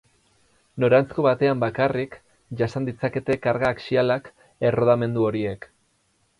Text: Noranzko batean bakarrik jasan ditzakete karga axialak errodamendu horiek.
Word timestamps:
Noranzko 0.83 1.25
batean 1.25 1.61
bakarrik 1.63 2.17
jasan 2.63 2.89
ditzakete 2.89 3.37
karga 3.45 3.71
axialak 3.77 4.33
errodamendu 4.71 5.31
horiek. 5.31 5.73